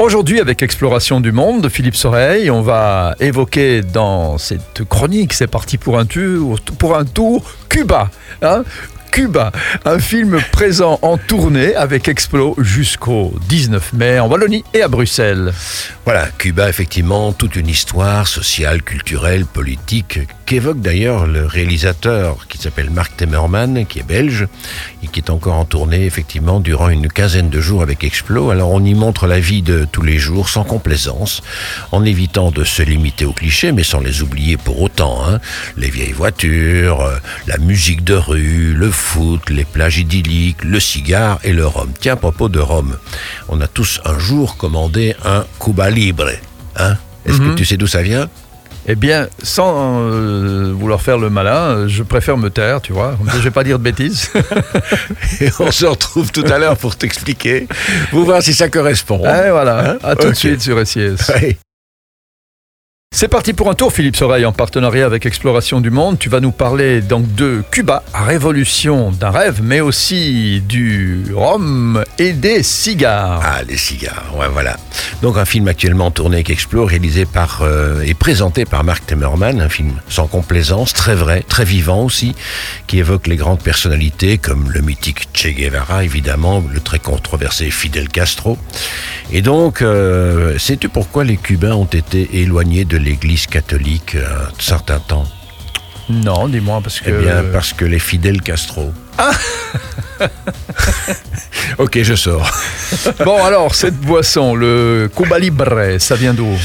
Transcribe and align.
Aujourd'hui, 0.00 0.38
avec 0.38 0.62
Exploration 0.62 1.20
du 1.20 1.32
Monde 1.32 1.60
de 1.60 1.68
Philippe 1.68 1.96
Soreille, 1.96 2.52
on 2.52 2.62
va 2.62 3.16
évoquer 3.18 3.82
dans 3.82 4.38
cette 4.38 4.84
chronique, 4.88 5.32
c'est 5.32 5.48
parti 5.48 5.76
pour 5.76 5.98
un 5.98 6.04
tour, 6.06 7.50
Cuba. 7.68 8.08
Hein 8.40 8.62
Cuba, 9.10 9.52
un 9.84 9.98
film 9.98 10.40
présent 10.52 10.98
en 11.02 11.18
tournée 11.18 11.74
avec 11.74 12.08
Explo 12.08 12.54
jusqu'au 12.58 13.34
19 13.48 13.92
mai 13.92 14.18
en 14.18 14.28
Wallonie 14.28 14.64
et 14.74 14.82
à 14.82 14.88
Bruxelles. 14.88 15.52
Voilà, 16.04 16.28
Cuba, 16.38 16.68
effectivement, 16.68 17.32
toute 17.32 17.56
une 17.56 17.68
histoire 17.68 18.26
sociale, 18.26 18.82
culturelle, 18.82 19.44
politique, 19.44 20.20
qu'évoque 20.46 20.80
d'ailleurs 20.80 21.26
le 21.26 21.44
réalisateur 21.44 22.46
qui 22.48 22.58
s'appelle 22.58 22.90
Mark 22.90 23.16
Temmerman, 23.16 23.84
qui 23.86 23.98
est 23.98 24.06
belge, 24.06 24.46
et 25.02 25.08
qui 25.08 25.20
est 25.20 25.30
encore 25.30 25.56
en 25.56 25.64
tournée, 25.64 26.06
effectivement, 26.06 26.60
durant 26.60 26.88
une 26.88 27.08
quinzaine 27.08 27.50
de 27.50 27.60
jours 27.60 27.82
avec 27.82 28.04
Explo. 28.04 28.50
Alors 28.50 28.70
on 28.70 28.82
y 28.82 28.94
montre 28.94 29.26
la 29.26 29.40
vie 29.40 29.62
de 29.62 29.86
tous 29.90 30.02
les 30.02 30.18
jours, 30.18 30.48
sans 30.48 30.64
complaisance, 30.64 31.42
en 31.92 32.04
évitant 32.04 32.50
de 32.50 32.64
se 32.64 32.82
limiter 32.82 33.24
aux 33.26 33.32
clichés, 33.32 33.72
mais 33.72 33.84
sans 33.84 34.00
les 34.00 34.22
oublier 34.22 34.56
pour 34.56 34.80
autant. 34.80 35.18
Hein. 35.28 35.40
Les 35.76 35.90
vieilles 35.90 36.12
voitures, 36.12 37.02
euh, 37.02 37.18
la 37.46 37.58
musique 37.58 38.04
de 38.04 38.14
rue, 38.14 38.72
le 38.74 38.90
foot, 38.98 39.48
les 39.50 39.64
plages 39.64 39.98
idylliques, 39.98 40.64
le 40.64 40.80
cigare 40.80 41.38
et 41.44 41.52
le 41.52 41.66
rhum. 41.66 41.90
Tiens, 42.00 42.14
à 42.14 42.16
propos 42.16 42.48
de 42.48 42.58
rhum, 42.60 42.96
on 43.48 43.60
a 43.60 43.66
tous 43.68 44.00
un 44.04 44.18
jour 44.18 44.56
commandé 44.56 45.14
un 45.24 45.44
Cuba 45.60 45.88
Libre. 45.90 46.30
Hein? 46.76 46.96
Est-ce 47.24 47.38
que 47.38 47.42
Mhm. 47.44 47.54
tu 47.54 47.64
sais 47.64 47.76
d'où 47.76 47.86
ça 47.86 48.02
vient? 48.02 48.28
Eh 48.90 48.94
bien, 48.94 49.28
sans 49.42 50.00
euh, 50.00 50.72
vouloir 50.74 51.02
faire 51.02 51.18
le 51.18 51.28
malin, 51.28 51.86
je 51.88 52.02
préfère 52.02 52.38
me 52.38 52.48
taire, 52.48 52.80
tu 52.80 52.94
vois. 52.94 53.18
Je 53.34 53.38
vais 53.40 53.50
pas 53.50 53.62
dire 53.62 53.78
de 53.78 53.84
bêtises. 53.84 54.30
Et 55.42 55.50
on 55.60 55.70
se 55.70 55.84
retrouve 55.84 56.32
tout 56.32 56.44
à 56.50 56.58
l'heure 56.58 56.76
pour 56.78 56.96
t'expliquer. 56.96 57.68
Vous 58.12 58.24
voir 58.24 58.42
si 58.42 58.54
ça 58.54 58.70
correspond. 58.70 59.18
Et 59.24 59.50
voilà, 59.50 59.90
Hein? 59.90 59.98
À 60.02 60.16
tout 60.16 60.28
de 60.30 60.34
suite 60.34 60.62
sur 60.62 60.78
SIS. 60.86 61.16
Ouais. 61.28 61.58
C'est 63.10 63.26
parti 63.26 63.54
pour 63.54 63.70
un 63.70 63.74
tour, 63.74 63.90
Philippe 63.92 64.16
Soreille, 64.16 64.44
en 64.44 64.52
partenariat 64.52 65.06
avec 65.06 65.24
Exploration 65.24 65.80
du 65.80 65.90
Monde. 65.90 66.18
Tu 66.18 66.28
vas 66.28 66.40
nous 66.40 66.52
parler 66.52 67.00
donc 67.00 67.34
de 67.34 67.64
Cuba, 67.70 68.04
révolution 68.12 69.10
d'un 69.10 69.30
rêve, 69.30 69.60
mais 69.62 69.80
aussi 69.80 70.60
du 70.60 71.24
rhum 71.34 72.04
et 72.18 72.32
des 72.32 72.62
cigares. 72.62 73.40
Ah, 73.42 73.62
les 73.66 73.78
cigares, 73.78 74.26
ouais, 74.38 74.46
voilà. 74.52 74.76
Donc 75.22 75.38
un 75.38 75.46
film 75.46 75.66
actuellement 75.66 76.10
tourné 76.10 76.36
avec 76.36 76.50
Explo, 76.50 76.84
réalisé 76.84 77.24
par 77.24 77.62
euh, 77.62 78.02
et 78.02 78.14
présenté 78.14 78.66
par 78.66 78.84
Mark 78.84 79.04
Temmerman, 79.06 79.60
un 79.60 79.70
film 79.70 79.94
sans 80.08 80.26
complaisance, 80.26 80.92
très 80.92 81.14
vrai, 81.14 81.42
très 81.48 81.64
vivant 81.64 82.04
aussi, 82.04 82.36
qui 82.86 82.98
évoque 82.98 83.26
les 83.26 83.36
grandes 83.36 83.62
personnalités 83.62 84.36
comme 84.38 84.70
le 84.70 84.82
mythique 84.82 85.28
Che 85.32 85.48
Guevara, 85.48 86.04
évidemment, 86.04 86.62
le 86.72 86.78
très 86.78 86.98
controversé 86.98 87.70
Fidel 87.70 88.10
Castro. 88.10 88.58
Et 89.32 89.42
donc, 89.42 89.82
euh, 89.82 90.56
sais-tu 90.58 90.88
pourquoi 90.88 91.24
les 91.24 91.36
Cubains 91.36 91.74
ont 91.74 91.84
été 91.84 92.28
éloignés 92.40 92.84
de 92.84 92.97
l'Église 92.98 93.46
catholique 93.46 94.14
euh, 94.14 94.46
un 94.46 94.60
certain 94.60 94.98
temps 94.98 95.26
Non, 96.08 96.48
dis-moi, 96.48 96.80
parce 96.82 97.00
que... 97.00 97.10
Eh 97.10 97.22
bien, 97.22 97.44
parce 97.52 97.72
que 97.72 97.84
les 97.84 97.98
Fidel 97.98 98.42
Castro. 98.42 98.92
ok, 101.78 102.02
je 102.02 102.14
sors. 102.14 102.50
Bon, 103.24 103.44
alors, 103.44 103.74
cette 103.74 103.96
boisson, 103.96 104.54
le 104.54 105.10
Cuba 105.14 105.38
Libre, 105.38 105.96
ça 105.98 106.14
vient 106.14 106.34
d'où? 106.34 106.56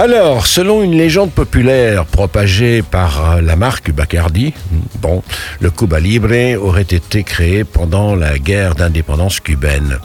Alors, 0.00 0.46
selon 0.46 0.82
une 0.82 0.96
légende 0.96 1.30
populaire 1.30 2.06
propagée 2.06 2.80
par 2.80 3.32
euh, 3.32 3.40
la 3.42 3.54
marque 3.54 3.90
Bacardi, 3.90 4.54
bon, 4.98 5.22
le 5.60 5.70
Cuba 5.70 6.00
Libre 6.00 6.56
aurait 6.58 6.80
été 6.80 7.22
créé 7.22 7.64
pendant 7.64 8.14
la 8.14 8.38
guerre 8.38 8.74
d'indépendance 8.74 9.40
cubaine, 9.40 9.98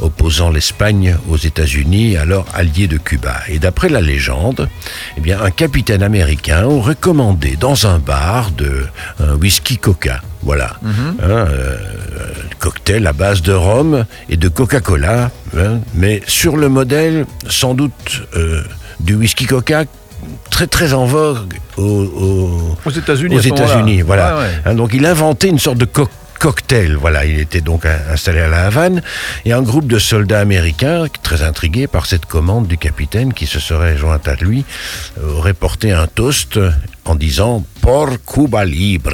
opposant 0.00 0.48
l'Espagne 0.48 1.18
aux 1.28 1.36
États-Unis, 1.36 2.16
alors 2.16 2.46
alliés 2.54 2.86
de 2.86 2.96
Cuba. 2.96 3.34
Et 3.48 3.58
d'après 3.58 3.90
la 3.90 4.00
légende, 4.00 4.66
eh 5.18 5.20
bien, 5.20 5.38
un 5.42 5.50
capitaine 5.50 6.02
américain 6.02 6.64
aurait 6.64 6.96
commandé 6.96 7.56
dans 7.60 7.86
un 7.86 7.98
bar 7.98 8.50
de 8.50 8.86
un 9.20 9.34
whisky 9.34 9.76
Coca. 9.76 10.22
Voilà, 10.40 10.76
Hein, 10.84 11.16
euh, 11.22 11.76
cocktail 12.58 13.06
à 13.06 13.12
base 13.12 13.42
de 13.42 13.52
rhum 13.52 14.06
et 14.30 14.38
de 14.38 14.48
Coca-Cola, 14.48 15.30
hein, 15.54 15.80
mais 15.94 16.22
sur 16.26 16.56
le 16.56 16.70
modèle 16.70 17.26
sans 17.48 17.74
doute 17.74 18.22
euh, 18.36 18.62
du 19.00 19.14
whisky 19.14 19.46
Coca 19.46 19.84
très 20.50 20.66
très 20.66 20.92
en 20.94 21.04
vogue 21.06 21.54
au- 21.76 21.82
au- 21.82 22.78
Aux 22.84 22.90
États-Unis. 22.90 23.36
aux. 23.36 23.40
États-Unis. 23.40 24.02
Voilà. 24.02 24.36
Ouais, 24.36 24.42
ouais. 24.42 24.50
Hein, 24.64 24.74
donc 24.74 24.92
il 24.94 25.04
inventait 25.06 25.48
une 25.48 25.58
sorte 25.58 25.78
de 25.78 25.84
co- 25.84 26.08
cocktail. 26.38 26.96
Voilà, 26.96 27.24
il 27.24 27.38
était 27.40 27.60
donc 27.60 27.84
in- 27.86 27.98
installé 28.12 28.40
à 28.40 28.48
la 28.48 28.66
Havane 28.66 29.02
et 29.44 29.52
un 29.52 29.62
groupe 29.62 29.86
de 29.86 29.98
soldats 29.98 30.40
américains, 30.40 31.06
très 31.22 31.42
intrigués 31.42 31.86
par 31.86 32.06
cette 32.06 32.26
commande 32.26 32.66
du 32.66 32.78
capitaine 32.78 33.32
qui 33.34 33.46
se 33.46 33.60
serait 33.60 33.96
joint 33.96 34.20
à 34.26 34.34
lui, 34.36 34.64
euh, 35.18 35.32
aurait 35.38 35.54
porté 35.54 35.92
un 35.92 36.06
toast 36.06 36.58
en 37.04 37.14
disant 37.14 37.64
Por 37.80 38.10
Cuba 38.26 38.64
Libre. 38.64 39.12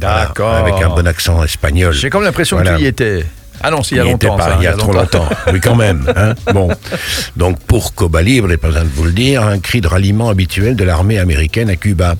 Voilà, 0.00 0.24
D'accord. 0.26 0.54
avec 0.54 0.74
un 0.82 0.88
bon 0.90 1.06
accent 1.06 1.42
espagnol. 1.42 1.92
J'ai 1.94 2.10
comme 2.10 2.22
l'impression 2.22 2.56
Voilà. 2.58 2.72
que 2.72 2.78
tu 2.78 2.84
y 2.84 2.86
étais. 2.86 3.24
Ah 3.62 3.70
non, 3.70 3.82
c'est 3.82 3.96
il 3.96 3.98
y 3.98 4.00
a 4.00 4.04
Il 4.04 4.10
longtemps. 4.12 4.36
pas, 4.36 4.42
ça, 4.44 4.56
il 4.60 4.64
y 4.64 4.66
a 4.66 4.72
trop 4.72 4.92
longtemps. 4.92 5.28
Oui, 5.52 5.60
quand 5.60 5.74
même. 5.76 6.04
hein. 6.16 6.34
Bon. 6.52 6.68
Donc, 7.36 7.58
pour 7.60 7.94
Cuba 7.94 8.22
Libre, 8.22 8.54
pas 8.56 8.68
besoin 8.68 8.84
de 8.84 8.88
vous 8.94 9.04
le 9.04 9.12
dire, 9.12 9.42
un 9.42 9.58
cri 9.58 9.80
de 9.80 9.88
ralliement 9.88 10.28
habituel 10.28 10.76
de 10.76 10.84
l'armée 10.84 11.18
américaine 11.18 11.68
à 11.70 11.76
Cuba. 11.76 12.14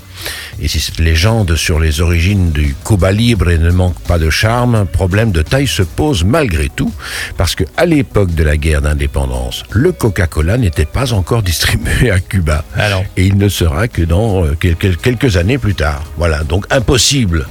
Et 0.60 0.69
si 0.69 0.81
cette 0.81 0.99
légende 0.99 1.54
sur 1.56 1.78
les 1.78 2.00
origines 2.00 2.50
du 2.50 2.75
Cuba 2.84 3.12
Libre 3.12 3.50
ne 3.53 3.71
manque 3.71 3.99
pas 4.00 4.19
de 4.19 4.31
charme, 4.31 4.75
un 4.75 4.84
problème 4.87 5.31
de 5.31 5.43
taille 5.43 5.66
se 5.69 5.82
pose 5.82 6.25
malgré 6.25 6.69
tout, 6.75 6.93
parce 7.37 7.55
que 7.55 7.65
à 7.76 7.87
l'époque 7.87 8.34
de 8.34 8.43
la 8.43 8.56
guerre 8.56 8.82
d'indépendance, 8.82 9.62
le 9.70 9.93
Coca-Cola 9.93 10.59
n'était 10.59 10.84
pas 10.87 11.12
encore 11.12 11.43
distribué 11.43 12.10
à 12.10 12.19
Cuba. 12.20 12.65
Ah. 12.76 13.00
Et 13.16 13.26
il 13.26 13.37
ne 13.38 13.49
sera 13.49 13.87
que 13.88 14.03
dans 14.03 14.44
euh, 14.44 14.55
quelques 14.59 15.37
années 15.37 15.59
plus 15.59 15.75
tard. 15.75 16.03
Voilà, 16.16 16.43
donc 16.43 16.65
impossible 16.70 17.47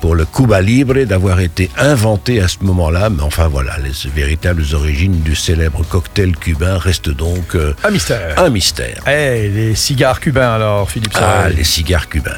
pour 0.00 0.14
le 0.14 0.24
Cuba 0.24 0.60
Libre 0.60 1.02
d'avoir 1.04 1.40
été 1.40 1.70
inventé 1.76 2.40
à 2.40 2.48
ce 2.48 2.58
moment-là, 2.62 3.10
mais 3.10 3.22
enfin 3.22 3.48
voilà, 3.48 3.76
les 3.78 3.92
véritables 4.10 4.64
origines 4.74 5.20
du 5.20 5.34
célèbre 5.36 5.84
cocktail 5.88 6.36
cubain 6.36 6.78
restent 6.78 7.10
donc 7.10 7.54
euh, 7.54 7.74
Un 7.84 7.90
mystère. 7.90 8.38
un 8.38 8.48
mystère. 8.50 9.02
Eh, 9.06 9.48
les 9.48 9.74
cigares 9.74 10.20
cubains 10.20 10.54
alors, 10.54 10.90
Philippe 10.90 11.12
Ah, 11.16 11.48
les 11.54 11.64
cigares 11.64 12.08
cubains. 12.08 12.30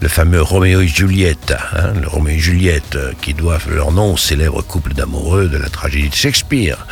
Le 0.00 0.08
fameux 0.08 0.40
Roméo 0.42 0.80
et 0.80 0.88
Juliette, 0.88 1.54
hein, 1.76 1.92
le 2.00 2.08
Roméo 2.08 2.34
et 2.36 2.38
Juliette, 2.38 2.96
euh, 2.96 3.12
qui 3.20 3.34
doivent 3.34 3.68
leur 3.70 3.92
nom 3.92 4.14
au 4.14 4.16
célèbre 4.16 4.62
couple 4.62 4.94
d'amoureux 4.94 5.48
de 5.48 5.58
la 5.58 5.68
tragédie 5.68 6.08
de 6.08 6.14
Shakespeare. 6.14 6.86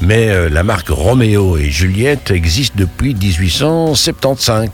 Mais 0.00 0.30
euh, 0.30 0.48
la 0.48 0.62
marque 0.62 0.88
Roméo 0.88 1.56
et 1.58 1.70
Juliette 1.70 2.30
existe 2.30 2.76
depuis 2.76 3.14
1875. 3.14 4.68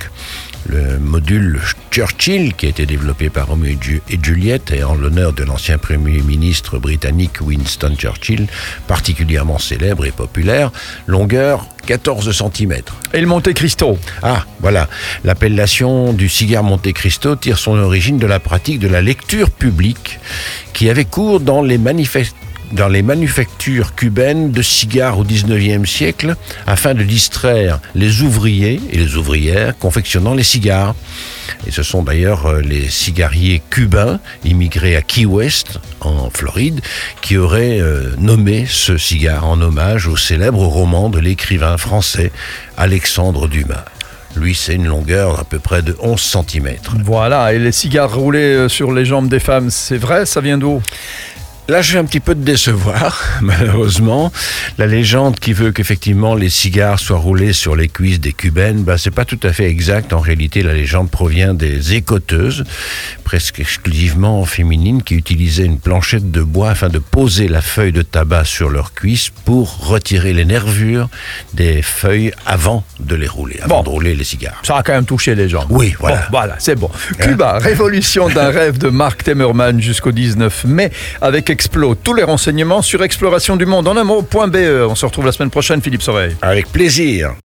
Le 0.67 0.99
module 0.99 1.61
Churchill, 1.95 2.55
qui 2.55 2.67
a 2.67 2.71
été 2.71 2.87
développé 2.87 3.31
par 3.31 3.47
Roméo 3.47 3.71
et 3.71 3.79
Ju- 3.81 4.03
et 4.11 4.19
Juliette, 4.21 4.73
et 4.73 4.83
en 4.83 4.97
l'honneur 4.97 5.33
de 5.33 5.45
l'ancien 5.45 5.79
Premier 5.79 6.23
ministre 6.23 6.77
britannique 6.81 7.41
Winston 7.41 7.95
Churchill, 7.97 8.49
particulièrement 8.89 9.61
célèbre 9.61 10.05
et 10.05 10.11
populaire, 10.11 10.73
longueur 11.07 11.69
14 11.87 12.33
cm. 12.33 12.75
Et 13.13 13.21
le 13.21 13.29
Monte 13.29 13.53
Cristo. 13.53 13.97
Ah, 14.25 14.45
voilà. 14.59 14.89
L'appellation 15.23 16.13
du 16.13 16.29
cigare 16.29 16.65
Monte 16.65 16.93
Cristo 16.93 17.37
tire 17.37 17.59
son 17.59 17.79
origine 17.79 18.19
de 18.19 18.27
la 18.27 18.41
pratique 18.41 18.81
de 18.81 18.89
la 18.89 19.01
lecture 19.01 19.53
publique 19.53 20.19
qui 20.73 20.91
avait 20.91 21.05
cours 21.05 21.39
dans 21.39 21.63
les 21.63 21.79
manifes- 21.79 22.35
dans 22.75 22.89
les 22.89 23.03
manufactures 23.03 23.95
cubaines 23.95 24.51
de 24.51 24.61
cigares 24.61 25.19
au 25.19 25.25
19e 25.25 25.87
siècle 25.87 26.35
afin 26.67 26.95
de 26.95 27.03
distraire 27.03 27.81
les 27.95 28.23
ouvriers 28.23 28.81
et 28.91 28.99
les 28.99 29.17
ouvrières 29.17 29.79
confectionnant 29.79 30.35
les 30.35 30.43
cigares. 30.43 30.95
Et 31.67 31.71
ce 31.71 31.83
sont 31.83 32.03
d'ailleurs 32.03 32.47
euh, 32.47 32.61
les 32.61 32.89
cigariers 32.89 33.63
cubains 33.71 34.19
immigrés 34.45 34.97
à 34.97 35.03
Key 35.03 35.25
West, 35.25 35.79
en 36.01 36.31
Floride, 36.31 36.81
qui 37.23 37.37
auraient 37.37 37.81
euh, 37.81 38.11
nommé 38.19 38.67
ce 38.69 38.99
cigare 38.99 39.49
en 39.49 39.61
hommage 39.61 40.07
au 40.07 40.17
célèbre 40.17 40.65
roman 40.67 41.09
de 41.09 41.21
l'écrivain 41.21 41.79
français 41.79 42.33
Alexandre 42.77 43.49
Dumas. 43.49 43.85
Lui, 44.37 44.55
c'est 44.55 44.75
une 44.75 44.87
longueur 44.87 45.37
d'à 45.37 45.45
peu 45.45 45.61
près 45.61 45.83
de 45.83 45.97
11 46.01 46.21
cm. 46.21 46.77
Voilà, 47.05 47.53
et 47.53 47.59
les 47.61 47.71
cigares 47.71 48.13
roulés 48.13 48.41
euh, 48.41 48.69
sur 48.69 48.91
les 48.91 49.05
jambes 49.05 49.29
des 49.29 49.39
femmes, 49.39 49.71
c'est 49.71 49.97
vrai, 49.97 50.27
ça 50.27 50.41
vient 50.41 50.59
d'où? 50.59 50.83
Là, 51.67 51.81
je 51.81 51.95
vais 51.95 51.99
un 51.99 52.05
petit 52.05 52.21
peu 52.21 52.35
te 52.35 52.41
décevoir, 52.41 53.23
malheureusement. 53.41 54.31
La 54.77 54.87
légende 54.87 55.39
qui 55.41 55.55
veut 55.55 55.73
qu'effectivement 55.73 56.35
les 56.35 56.51
cigares 56.51 56.99
soient 56.99 57.17
roulés 57.17 57.55
sur 57.55 57.75
les 57.75 57.89
cuisses 57.89 58.21
des 58.21 58.35
cubaines, 58.35 58.83
bah, 58.85 58.99
c'est 58.99 59.11
pas 59.11 59.25
tout 59.25 59.41
à 59.43 59.51
fait 59.51 59.65
exact. 59.65 60.13
En 60.13 60.19
réalité, 60.21 60.63
la 60.63 60.75
légende 60.75 61.11
provient 61.11 61.55
des 61.55 61.95
écoteuses, 61.95 62.65
presque 63.25 63.61
exclusivement 63.61 64.45
féminines, 64.45 65.03
qui 65.03 65.15
utilisaient 65.15 65.65
une 65.65 65.79
planchette 65.79 66.31
de 66.31 66.43
bois 66.43 66.69
afin 66.73 66.91
de 66.91 66.99
poser 66.99 67.49
la 67.49 67.63
feuille 67.63 67.93
de 67.93 68.03
tabac 68.03 68.45
sur 68.45 68.69
leurs 68.69 68.93
cuisses 68.93 69.31
pour 69.47 69.87
retirer 69.89 70.35
les 70.35 70.45
nervures 70.45 71.09
des 71.55 71.81
feuilles 71.81 72.33
avant 72.45 72.85
de 73.01 73.15
les 73.15 73.27
rouler, 73.27 73.59
avant 73.63 73.77
Bon. 73.79 73.83
de 73.85 73.89
rouler 73.89 74.15
les 74.15 74.25
cigares. 74.25 74.61
Ça 74.65 74.77
a 74.77 74.83
quand 74.83 74.93
même 74.93 75.07
touché 75.07 75.35
les 75.35 75.49
gens. 75.49 75.65
Oui, 75.71 75.95
voilà. 75.99 76.17
Bon, 76.17 76.23
voilà, 76.39 76.57
c'est 76.59 76.77
bon. 76.79 76.91
Cuba, 77.19 77.59
révolution 77.59 78.29
d'un 78.29 78.51
rêve 78.51 78.77
de 78.77 78.91
Mark 78.91 79.23
Temmerman 79.25 79.81
jusqu'au 79.81 80.13
19 80.13 80.65
mai 80.67 80.91
avec 81.23 81.54
Explo. 81.55 81.95
Tous 81.95 82.15
les 82.15 82.25
renseignements 82.25 82.83
sur 82.83 83.05
exploration 83.05 83.55
du 83.55 83.65
monde 83.65 83.87
en 83.87 83.97
un 83.97 84.03
mot.be. 84.03 84.89
On 84.91 84.97
se 84.97 85.07
retrouve 85.07 85.27
la 85.27 85.31
semaine 85.31 85.51
prochaine, 85.51 85.81
Philippe 85.81 86.03
Soreille. 86.03 86.37
Avec 86.43 86.67
plaisir. 86.67 87.37